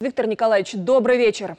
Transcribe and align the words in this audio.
Виктор 0.00 0.28
Николаевич, 0.28 0.74
добрый 0.74 1.18
вечер. 1.18 1.56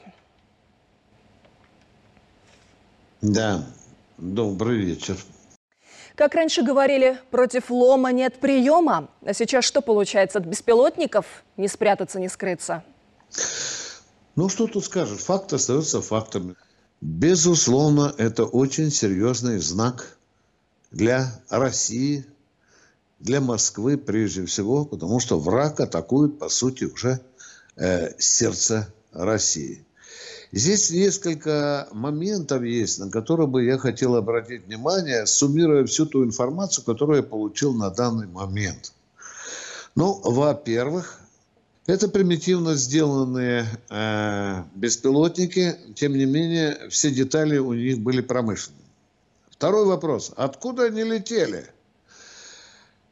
Да, 3.20 3.66
добрый 4.16 4.78
вечер. 4.78 5.18
Как 6.14 6.34
раньше 6.34 6.62
говорили, 6.62 7.18
против 7.30 7.70
лома 7.70 8.12
нет 8.12 8.40
приема. 8.40 9.10
А 9.26 9.34
сейчас 9.34 9.66
что 9.66 9.82
получается 9.82 10.38
от 10.38 10.46
беспилотников? 10.46 11.26
Не 11.58 11.68
спрятаться, 11.68 12.18
не 12.18 12.30
скрыться. 12.30 12.82
Ну, 14.36 14.48
что 14.48 14.66
тут 14.66 14.86
скажешь? 14.86 15.20
Факт 15.20 15.52
остается 15.52 16.00
фактом. 16.00 16.56
Безусловно, 17.02 18.14
это 18.16 18.46
очень 18.46 18.90
серьезный 18.90 19.58
знак 19.58 20.16
для 20.90 21.42
России, 21.50 22.24
для 23.18 23.42
Москвы 23.42 23.98
прежде 23.98 24.46
всего, 24.46 24.86
потому 24.86 25.20
что 25.20 25.38
враг 25.38 25.78
атакует, 25.78 26.38
по 26.38 26.48
сути, 26.48 26.84
уже 26.84 27.20
э, 27.76 28.12
сердце 28.18 28.92
России. 29.12 29.84
Здесь 30.52 30.90
несколько 30.90 31.88
моментов 31.92 32.62
есть, 32.64 32.98
на 32.98 33.10
которые 33.10 33.46
бы 33.46 33.64
я 33.64 33.78
хотел 33.78 34.16
обратить 34.16 34.66
внимание, 34.66 35.26
суммируя 35.26 35.84
всю 35.84 36.06
ту 36.06 36.24
информацию, 36.24 36.84
которую 36.84 37.18
я 37.18 37.22
получил 37.22 37.72
на 37.72 37.90
данный 37.90 38.26
момент. 38.26 38.92
Ну, 39.94 40.20
во-первых, 40.24 41.20
это 41.86 42.08
примитивно 42.08 42.74
сделанные 42.74 43.66
э, 43.90 44.62
беспилотники, 44.74 45.76
тем 45.94 46.14
не 46.14 46.24
менее, 46.24 46.88
все 46.88 47.10
детали 47.10 47.58
у 47.58 47.72
них 47.72 48.00
были 48.00 48.20
промышленные. 48.20 48.80
Второй 49.50 49.86
вопрос. 49.86 50.32
Откуда 50.36 50.84
они 50.84 51.04
летели? 51.04 51.66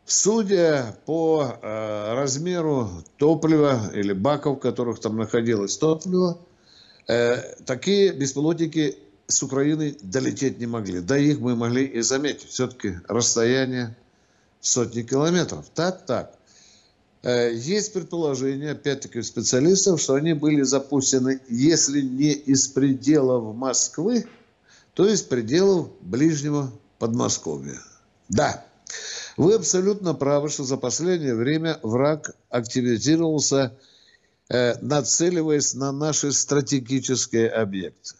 Судя 0.09 0.97
по 1.07 1.59
э, 1.63 2.15
размеру 2.15 2.91
топлива 3.19 3.91
или 3.95 4.13
баков, 4.13 4.57
в 4.57 4.61
которых 4.61 4.99
там 5.01 5.17
находилось 5.17 5.77
топливо, 5.77 6.39
Э, 7.09 7.55
такие 7.65 8.13
беспилотники 8.13 8.99
с 9.27 9.43
Украины 9.43 9.97
долететь 10.03 10.59
не 10.59 10.67
могли. 10.67 11.01
Да 11.01 11.17
их 11.17 11.41
мы 11.41 11.57
могли 11.57 11.85
и 11.85 12.03
заметить. 12.03 12.51
Все-таки 12.51 13.01
расстояние 13.09 13.97
сотни 14.61 15.03
километров. 15.03 15.67
Так, 15.75 16.05
так. 16.05 16.35
Э, 17.23 17.51
есть 17.55 17.95
предположение, 17.95 18.73
опять-таки, 18.73 19.23
специалистов, 19.23 20.01
что 20.01 20.15
они 20.15 20.35
были 20.35 20.63
запущены, 20.63 21.41
если 21.49 22.03
не 22.03 22.33
из 22.33 22.69
пределов 22.69 23.57
Москвы, 23.57 24.27
то 24.93 25.09
из 25.09 25.23
пределов 25.23 25.89
ближнего 26.03 26.71
Подмосковья. 26.99 27.79
Да, 28.29 28.67
вы 29.39 29.55
абсолютно 29.55 30.15
правы, 30.15 30.49
что 30.49 30.65
за 30.65 30.77
последнее 30.77 31.35
время 31.35 31.79
враг 31.83 32.37
активизировался 32.51 33.77
Э, 34.51 34.79
нацеливаясь 34.81 35.75
на 35.75 35.93
наши 35.93 36.33
стратегические 36.33 37.51
объекты. 37.51 38.15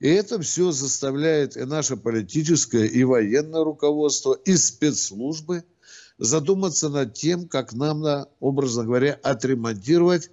И 0.00 0.08
это 0.08 0.40
все 0.40 0.72
заставляет 0.72 1.58
и 1.58 1.64
наше 1.64 1.96
политическое, 1.96 2.86
и 2.86 3.04
военное 3.04 3.64
руководство, 3.64 4.32
и 4.32 4.56
спецслужбы 4.56 5.64
задуматься 6.16 6.88
над 6.88 7.12
тем, 7.12 7.48
как 7.48 7.74
нам, 7.74 8.02
образно 8.40 8.84
говоря, 8.84 9.18
отремонтировать 9.22 10.30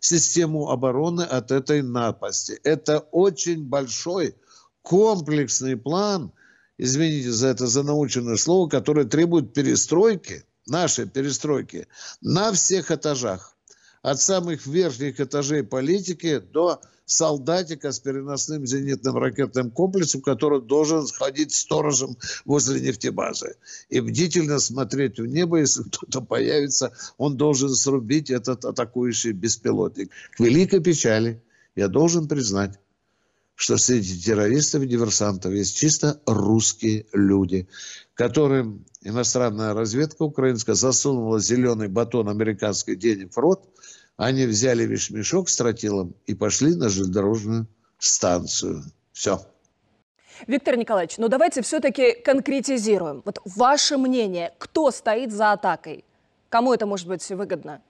систему 0.00 0.68
обороны 0.68 1.22
от 1.22 1.50
этой 1.50 1.80
напасти. 1.80 2.60
Это 2.62 2.98
очень 3.10 3.64
большой 3.64 4.34
комплексный 4.82 5.78
план, 5.78 6.30
извините 6.78 7.30
за 7.32 7.48
это 7.48 7.66
за 7.66 7.82
наученное 7.82 8.36
слово, 8.36 8.68
который 8.68 9.04
требует 9.04 9.52
перестройки, 9.52 10.44
нашей 10.66 11.06
перестройки 11.06 11.86
на 12.20 12.52
всех 12.52 12.90
этажах 12.90 13.56
от 14.02 14.20
самых 14.20 14.66
верхних 14.66 15.20
этажей 15.20 15.62
политики 15.62 16.38
до 16.38 16.80
солдатика 17.06 17.92
с 17.92 18.00
переносным 18.00 18.66
зенитным 18.66 19.16
ракетным 19.16 19.70
комплексом, 19.70 20.22
который 20.22 20.62
должен 20.62 21.06
сходить 21.06 21.54
сторожем 21.54 22.16
возле 22.44 22.80
нефтебазы. 22.80 23.56
И 23.90 24.00
бдительно 24.00 24.58
смотреть 24.58 25.18
в 25.18 25.26
небо, 25.26 25.58
если 25.58 25.82
кто-то 25.82 26.22
появится, 26.22 26.92
он 27.18 27.36
должен 27.36 27.70
срубить 27.70 28.30
этот 28.30 28.64
атакующий 28.64 29.32
беспилотник. 29.32 30.10
К 30.32 30.40
великой 30.40 30.80
печали 30.80 31.42
я 31.76 31.88
должен 31.88 32.28
признать, 32.28 32.78
что 33.54 33.76
среди 33.76 34.20
террористов 34.20 34.82
и 34.82 34.86
диверсантов 34.86 35.52
есть 35.52 35.76
чисто 35.76 36.20
русские 36.26 37.06
люди, 37.12 37.68
которым 38.14 38.84
иностранная 39.02 39.74
разведка 39.74 40.22
украинская 40.22 40.74
засунула 40.74 41.40
зеленый 41.40 41.88
батон 41.88 42.28
американских 42.28 42.98
денег 42.98 43.32
в 43.32 43.38
рот– 43.38 43.68
они 44.16 44.46
взяли 44.46 44.84
вещмешок 44.84 45.48
с 45.48 45.56
тротилом 45.56 46.14
и 46.26 46.34
пошли 46.34 46.74
на 46.74 46.88
железнодорожную 46.88 47.66
станцию. 47.98 48.84
Все. 49.12 49.40
Виктор 50.46 50.76
Николаевич, 50.76 51.18
ну 51.18 51.28
давайте 51.28 51.62
все-таки 51.62 52.12
конкретизируем. 52.12 53.22
Вот 53.24 53.40
ваше 53.44 53.96
мнение, 53.96 54.52
кто 54.58 54.90
стоит 54.90 55.32
за 55.32 55.52
атакой? 55.52 56.04
Кому 56.48 56.72
это 56.72 56.86
может 56.86 57.08
быть 57.08 57.28
выгодно? 57.28 57.82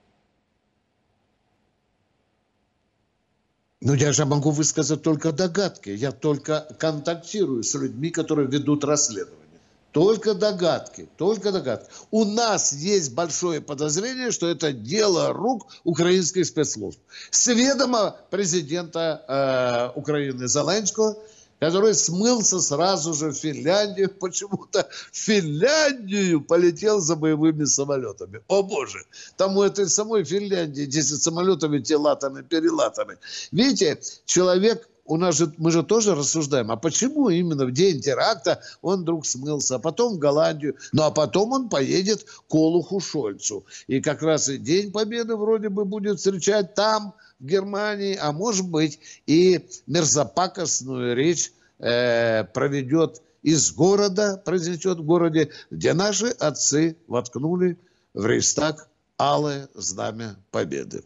Ну, 3.85 3.93
я 3.93 4.13
же 4.13 4.25
могу 4.25 4.49
высказать 4.49 5.03
только 5.03 5.31
догадки. 5.31 5.91
Я 5.91 6.11
только 6.11 6.67
контактирую 6.79 7.61
с 7.61 7.75
людьми, 7.75 8.09
которые 8.09 8.47
ведут 8.47 8.83
расследование. 8.83 9.45
Только 9.91 10.33
догадки, 10.33 11.07
только 11.17 11.51
догадки. 11.51 11.91
У 12.09 12.25
нас 12.25 12.73
есть 12.73 13.13
большое 13.13 13.61
подозрение, 13.61 14.31
что 14.31 14.47
это 14.47 14.73
дело 14.73 15.31
рук 15.33 15.67
украинских 15.83 16.47
спецслужб. 16.47 16.99
С 17.29 17.47
ведома 17.53 18.15
президента 18.31 19.93
э, 19.95 19.99
Украины 19.99 20.47
Зеленского, 20.47 21.15
который 21.59 21.93
смылся 21.93 22.59
сразу 22.59 23.13
же 23.13 23.29
в 23.29 23.35
Финляндию, 23.35 24.09
почему-то 24.19 24.87
в 25.11 25.17
Финляндию 25.17 26.41
полетел 26.41 26.99
за 26.99 27.15
боевыми 27.15 27.65
самолетами. 27.65 28.41
О 28.47 28.63
боже, 28.63 29.05
там 29.37 29.57
у 29.57 29.63
этой 29.63 29.87
самой 29.87 30.23
Финляндии 30.23 30.85
10 30.85 31.21
самолетов 31.21 31.71
эти 31.71 31.93
латаны, 31.93 32.43
перелатаны. 32.43 33.17
Видите, 33.51 33.99
человек 34.25 34.87
у 35.05 35.17
нас 35.17 35.37
же, 35.37 35.53
мы 35.57 35.71
же 35.71 35.83
тоже 35.83 36.15
рассуждаем, 36.15 36.71
а 36.71 36.77
почему 36.77 37.29
именно 37.29 37.65
в 37.65 37.71
день 37.71 38.01
теракта 38.01 38.61
он 38.81 39.01
вдруг 39.01 39.25
смылся, 39.25 39.75
а 39.75 39.79
потом 39.79 40.15
в 40.15 40.19
Голландию, 40.19 40.75
ну 40.91 41.03
а 41.03 41.11
потом 41.11 41.51
он 41.51 41.69
поедет 41.69 42.25
к 42.47 42.55
Олуху 42.55 42.99
Шольцу. 42.99 43.65
И 43.87 44.01
как 44.01 44.23
раз 44.23 44.49
и 44.49 44.57
День 44.57 44.91
Победы 44.91 45.35
вроде 45.35 45.69
бы 45.69 45.85
будет 45.85 46.17
встречать 46.17 46.73
там, 46.73 47.13
в 47.39 47.45
Германии, 47.45 48.17
а 48.19 48.31
может 48.31 48.67
быть 48.67 48.99
и 49.27 49.67
мерзопакостную 49.87 51.15
речь 51.15 51.51
э, 51.79 52.45
проведет 52.45 53.21
из 53.43 53.71
города, 53.73 54.41
произнесет 54.43 54.99
в 54.99 55.05
городе, 55.05 55.51
где 55.69 55.93
наши 55.93 56.27
отцы 56.27 56.97
воткнули 57.07 57.77
в 58.13 58.25
Рейстаг 58.25 58.89
алое 59.19 59.69
знамя 59.75 60.37
победы. 60.49 61.03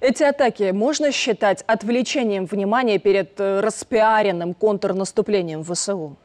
Эти 0.00 0.22
атаки 0.22 0.70
можно 0.72 1.12
считать 1.12 1.64
отвлечением 1.66 2.46
внимания 2.46 2.98
перед 2.98 3.38
э, 3.40 3.60
распиаренным 3.60 4.54
контрнаступлением 4.54 5.64
ВСУ? 5.64 6.16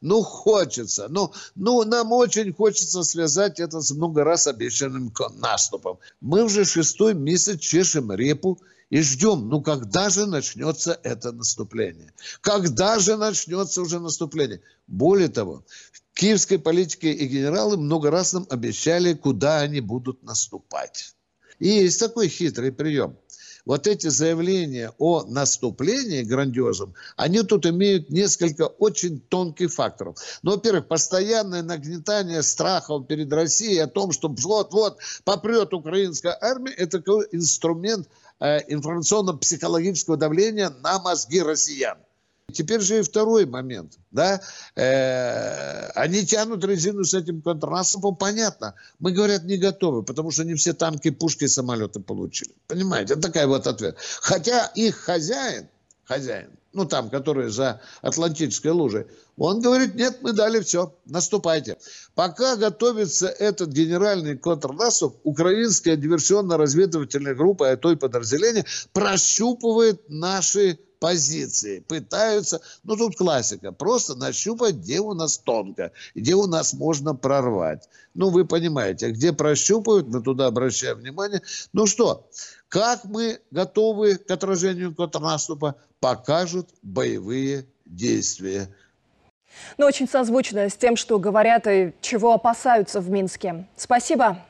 Ну, 0.00 0.22
хочется. 0.22 1.06
Ну, 1.08 1.32
ну, 1.54 1.84
нам 1.84 2.12
очень 2.12 2.52
хочется 2.52 3.02
связать 3.02 3.60
это 3.60 3.80
с 3.80 3.90
много 3.92 4.24
раз 4.24 4.46
обещанным 4.46 5.12
наступом. 5.36 5.98
Мы 6.20 6.44
уже 6.44 6.64
шестой 6.64 7.14
месяц 7.14 7.60
чешем 7.60 8.12
репу 8.12 8.58
и 8.90 9.02
ждем, 9.02 9.48
ну, 9.48 9.60
когда 9.60 10.08
же 10.08 10.26
начнется 10.26 10.98
это 11.02 11.32
наступление? 11.32 12.12
Когда 12.40 12.98
же 12.98 13.16
начнется 13.16 13.82
уже 13.82 14.00
наступление? 14.00 14.60
Более 14.86 15.28
того, 15.28 15.64
в 15.92 16.18
киевской 16.18 16.58
политике 16.58 17.12
и 17.12 17.26
генералы 17.26 17.76
много 17.76 18.10
раз 18.10 18.32
нам 18.32 18.46
обещали, 18.50 19.12
куда 19.14 19.60
они 19.60 19.80
будут 19.80 20.22
наступать. 20.22 21.14
И 21.58 21.68
есть 21.68 22.00
такой 22.00 22.28
хитрый 22.28 22.72
прием. 22.72 23.16
Вот 23.68 23.86
эти 23.86 24.06
заявления 24.06 24.92
о 24.96 25.24
наступлении 25.24 26.22
грандиозном, 26.22 26.94
они 27.16 27.42
тут 27.42 27.66
имеют 27.66 28.08
несколько 28.08 28.62
очень 28.62 29.20
тонких 29.20 29.74
факторов. 29.74 30.16
Ну, 30.42 30.52
во-первых, 30.52 30.88
постоянное 30.88 31.62
нагнетание 31.62 32.42
страхов 32.42 33.06
перед 33.06 33.30
Россией 33.30 33.80
о 33.80 33.86
том, 33.86 34.12
что 34.12 34.28
вот-вот 34.28 34.98
попрет 35.24 35.74
украинская 35.74 36.38
армия, 36.40 36.72
это 36.72 36.98
инструмент 37.30 38.08
э, 38.40 38.60
информационно-психологического 38.68 40.16
давления 40.16 40.70
на 40.70 40.98
мозги 40.98 41.42
россиян. 41.42 41.98
Теперь 42.52 42.80
же 42.80 43.00
и 43.00 43.02
второй 43.02 43.44
момент. 43.44 43.98
Да? 44.10 44.40
Э, 44.74 45.90
они 45.94 46.24
тянут 46.24 46.64
резину 46.64 47.04
с 47.04 47.12
этим 47.12 47.42
контрнаступом, 47.42 48.16
понятно. 48.16 48.74
Мы, 48.98 49.12
говорят, 49.12 49.44
не 49.44 49.58
готовы, 49.58 50.02
потому 50.02 50.30
что 50.30 50.44
не 50.44 50.54
все 50.54 50.72
танки, 50.72 51.10
пушки 51.10 51.44
и 51.44 51.48
самолеты 51.48 52.00
получили. 52.00 52.52
Понимаете, 52.66 53.14
это 53.14 53.22
такая 53.22 53.46
вот 53.46 53.66
ответ. 53.66 53.96
Хотя 54.22 54.66
их 54.74 54.96
хозяин, 54.96 55.68
хозяин, 56.04 56.48
ну 56.72 56.86
там, 56.86 57.10
который 57.10 57.50
за 57.50 57.82
Атлантической 58.00 58.70
лужей, 58.70 59.06
он 59.36 59.60
говорит, 59.60 59.94
нет, 59.94 60.18
мы 60.22 60.32
дали 60.32 60.60
все, 60.60 60.94
наступайте. 61.04 61.76
Пока 62.14 62.56
готовится 62.56 63.28
этот 63.28 63.70
генеральный 63.70 64.38
контрнаступ, 64.38 65.20
украинская 65.22 65.96
диверсионно-разведывательная 65.96 67.34
группа, 67.34 67.70
а 67.70 67.76
то 67.76 67.92
и 67.92 67.96
подразделение, 67.96 68.64
прощупывает 68.92 70.08
наши 70.08 70.78
позиции, 70.98 71.80
пытаются, 71.80 72.60
ну 72.84 72.96
тут 72.96 73.16
классика, 73.16 73.72
просто 73.72 74.14
нащупать, 74.14 74.76
где 74.76 75.00
у 75.00 75.14
нас 75.14 75.38
тонко, 75.38 75.92
где 76.14 76.34
у 76.34 76.46
нас 76.46 76.72
можно 76.72 77.14
прорвать. 77.14 77.88
Ну 78.14 78.30
вы 78.30 78.44
понимаете, 78.44 79.10
где 79.10 79.32
прощупывают, 79.32 80.08
мы 80.08 80.22
туда 80.22 80.46
обращаем 80.46 80.98
внимание. 80.98 81.42
Ну 81.72 81.86
что, 81.86 82.28
как 82.68 83.04
мы 83.04 83.40
готовы 83.50 84.16
к 84.16 84.30
отражению 84.30 84.94
контрнаступа, 84.94 85.76
покажут 86.00 86.68
боевые 86.82 87.66
действия. 87.84 88.68
Но 89.76 89.84
ну, 89.84 89.86
очень 89.86 90.08
созвучно 90.08 90.68
с 90.68 90.76
тем, 90.76 90.96
что 90.96 91.18
говорят 91.18 91.66
и 91.66 91.92
чего 92.00 92.34
опасаются 92.34 93.00
в 93.00 93.10
Минске. 93.10 93.66
Спасибо. 93.76 94.44